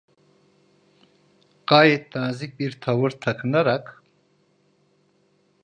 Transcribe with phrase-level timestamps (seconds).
[1.67, 4.03] Gayet nazik bir tavır takınarak: